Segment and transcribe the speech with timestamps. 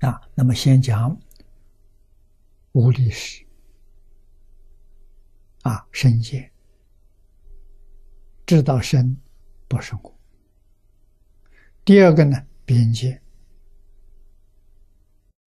[0.00, 1.14] 啊，那么先讲
[2.72, 3.44] 无历史
[5.62, 6.50] 啊，身见，
[8.46, 9.16] 知道生
[9.68, 10.18] 不生我。
[11.84, 13.20] 第二个呢，边界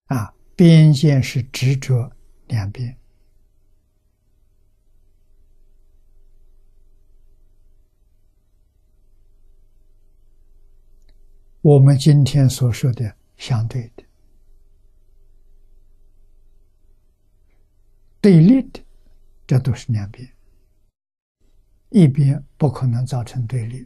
[0.06, 2.12] 啊，边界是执着
[2.48, 2.96] 两边。
[11.62, 14.04] 我们今天所说的相对的。
[18.24, 18.82] 对立的，
[19.46, 20.34] 这都是两边，
[21.90, 23.86] 一边不可能造成对立，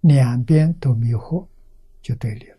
[0.00, 1.46] 两边都迷惑，
[2.00, 2.56] 就对立了。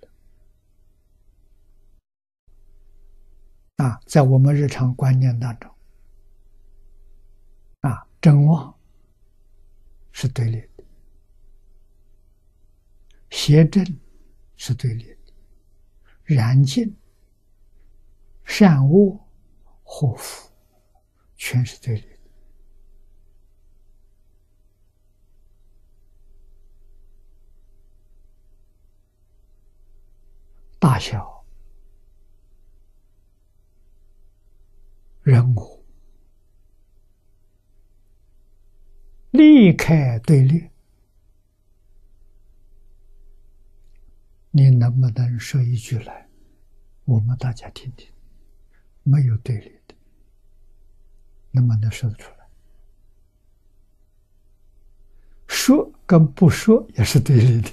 [3.78, 5.74] 啊，在我们日常观念当中，
[7.80, 8.72] 啊，真妄
[10.12, 10.84] 是对立的，
[13.32, 13.84] 邪正
[14.58, 16.96] 是对立的，然尽
[18.46, 19.20] 善恶。
[20.02, 20.50] 祸福
[21.36, 22.18] 全是对立的，
[30.80, 31.46] 大小
[35.22, 35.86] 人物
[39.30, 40.72] 离开对立，
[44.50, 46.28] 你能不能说一句来？
[47.06, 48.12] 我们大家听听，
[49.04, 49.70] 没有对立。
[49.88, 49.96] 的，
[51.52, 52.38] 那么能说得出来？
[55.48, 57.70] 说跟不说也是对立的。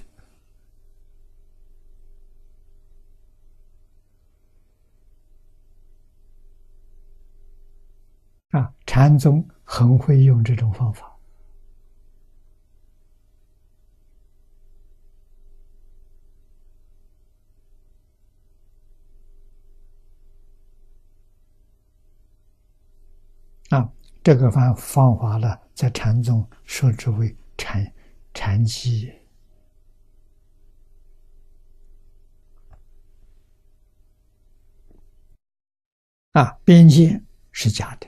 [8.50, 11.17] 啊，禅宗很会用这种方法。
[24.28, 27.90] 这个方方法呢，在禅宗说之为禅
[28.34, 29.10] 禅机。
[36.32, 37.18] 啊，边界
[37.52, 38.06] 是假的，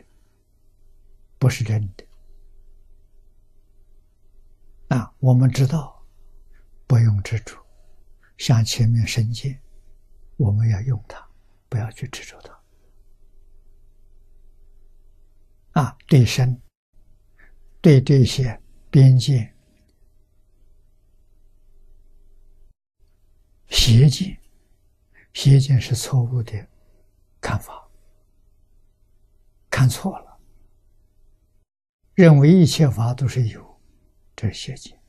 [1.38, 2.06] 不是真的。
[4.88, 6.04] 啊，我们知道，
[6.86, 7.56] 不用执着，
[8.36, 9.58] 像前面身界，
[10.36, 11.26] 我们要用它，
[11.70, 12.59] 不要去执着它。
[15.80, 16.60] 啊，对身，
[17.80, 18.60] 对这些
[18.90, 19.50] 边界、
[23.68, 24.38] 邪见，
[25.32, 26.68] 邪见是错误的
[27.40, 27.88] 看法，
[29.70, 30.38] 看错了，
[32.12, 33.80] 认为一切法都是有，
[34.36, 35.00] 这是邪见，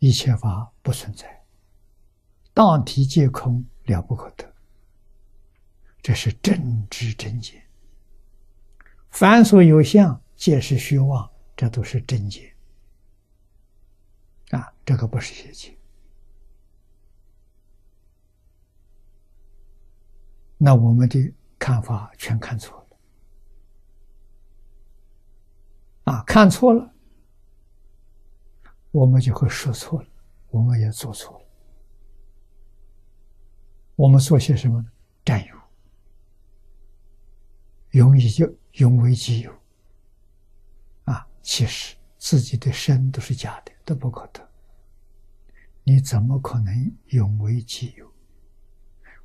[0.00, 1.44] 一切法不存在，
[2.52, 4.52] 当体皆空，了不可得，
[6.02, 7.64] 这是真知真见。
[9.16, 12.54] 凡所有相，皆是虚妄，这都是真解。
[14.50, 15.74] 啊，这个不是邪见。
[20.58, 22.76] 那我们的看法全看错
[26.04, 26.12] 了。
[26.12, 26.92] 啊，看错了，
[28.90, 30.08] 我们就会说错了，
[30.50, 31.44] 我们也做错了。
[33.94, 34.92] 我们做些什么呢？
[35.24, 35.56] 占有，
[37.98, 38.52] 容易就。
[38.76, 39.50] 用为己有，
[41.04, 44.50] 啊，其实自己的身都是假的，都不可得。
[45.82, 48.12] 你怎么可能用为己有？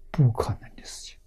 [0.10, 1.20] 不可能的事情。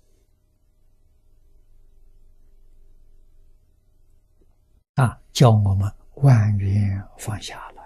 [4.94, 7.82] 啊，叫我们万缘放下了，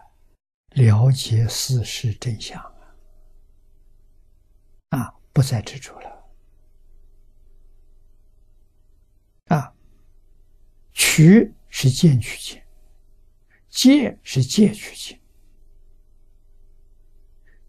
[0.76, 2.62] 了解事实真相
[4.90, 5.00] 啊！
[5.00, 6.17] 啊，不再执着了。
[10.98, 12.66] 取是见取见，
[13.70, 15.20] 戒是戒取见，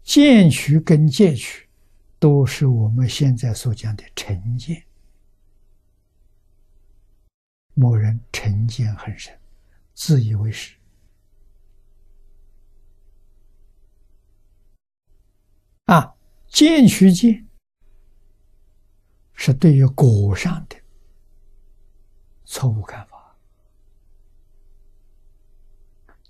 [0.02, 1.68] 见取跟戒取
[2.18, 4.84] 都是我们现在所讲的成见。
[7.74, 9.38] 某人成见很深，
[9.94, 10.74] 自以为是
[15.84, 16.16] 啊，
[16.48, 17.46] 见取见
[19.34, 20.76] 是对于果上的
[22.44, 23.19] 错误看法。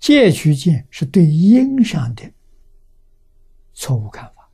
[0.01, 2.33] 戒取见是对因上的
[3.71, 4.49] 错误看法。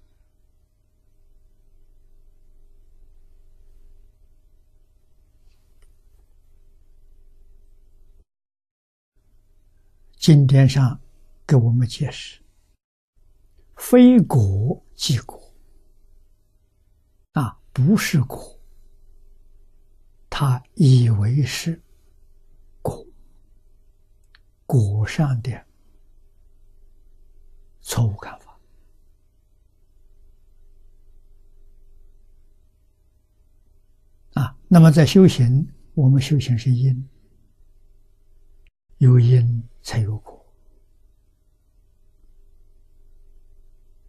[10.18, 11.00] 经典上
[11.48, 12.42] 给我们解释：
[13.78, 15.42] 非果即果，
[17.32, 18.60] 啊不是果，
[20.30, 21.82] 他以为是，
[24.68, 25.66] 果上的
[27.82, 28.60] 错误看法
[34.34, 34.56] 啊。
[34.68, 37.10] 那么在修行，我们修行是因，
[38.98, 40.46] 有因才有果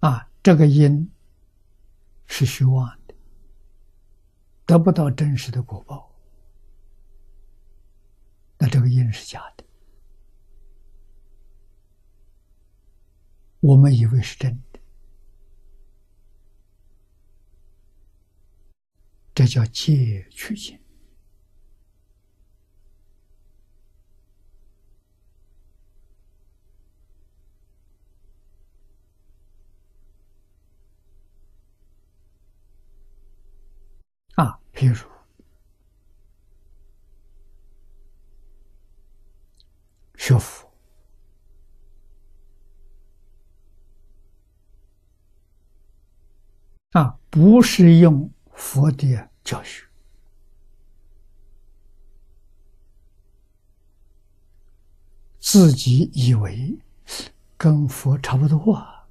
[0.00, 1.10] 啊，这个因
[2.26, 3.14] 是虚妄的。
[4.66, 6.12] 得不到真实的果报，
[8.58, 9.64] 那这个因是假的。
[13.60, 14.80] 我们以为是真的，
[19.34, 20.78] 这叫借取心
[34.34, 34.60] 啊。
[34.72, 34.94] 譬如
[40.16, 40.67] 学佛
[46.98, 49.86] 啊，不是用佛的教学，
[55.38, 56.76] 自己以为
[57.56, 59.06] 跟佛差不多啊。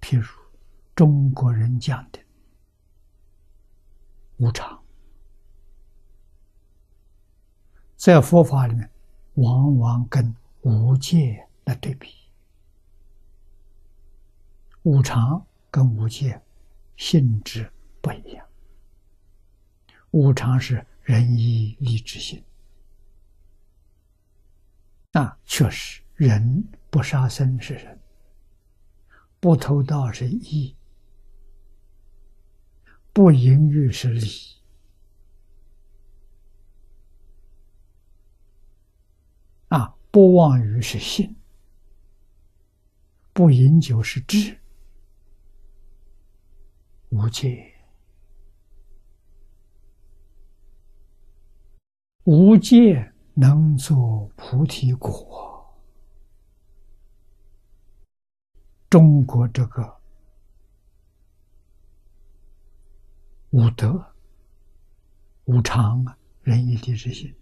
[0.00, 0.24] 譬如
[0.94, 2.20] 中国人讲的
[4.36, 4.80] 无常。
[7.96, 8.88] 在佛法里面，
[9.34, 12.14] 往往跟无界来对比。
[14.84, 16.40] 无常跟无界
[17.00, 18.46] 性质不一样。
[20.10, 22.44] 无常是仁义礼智信，
[25.10, 27.98] 那确实人不杀生是人，
[29.40, 30.76] 不偷盗是义，
[33.14, 34.28] 不淫欲是礼。
[39.68, 41.34] 啊，不妄语是信，
[43.32, 44.59] 不饮酒是智，
[47.10, 47.74] 无戒，
[52.24, 55.38] 无戒能作菩提果。
[58.88, 60.00] 中国这个
[63.50, 64.14] 无德、
[65.46, 67.34] 无常啊，仁义礼智信。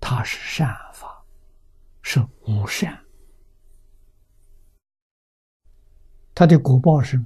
[0.00, 1.22] 它是善法，
[2.02, 2.98] 是无善，
[6.40, 7.22] 他的果报是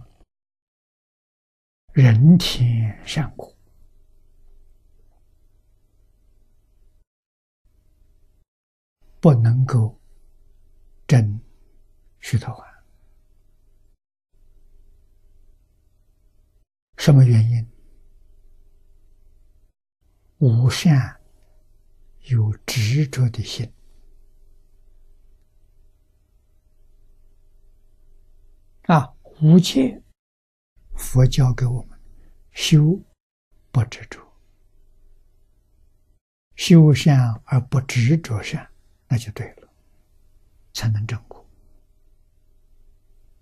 [1.93, 3.57] 人天善果，
[9.21, 9.97] 不能够
[11.07, 11.41] 真
[12.19, 12.65] 虚陀洹。
[16.97, 17.71] 什么原因？
[20.39, 21.21] 无善。
[22.23, 23.73] 有执着的心
[28.87, 30.03] 啊，无戒，
[30.95, 31.99] 佛教给我们
[32.53, 33.01] 修
[33.71, 34.21] 不执着，
[36.55, 38.69] 修善而不执着善，
[39.09, 39.69] 那就对了，
[40.75, 41.34] 才能正果。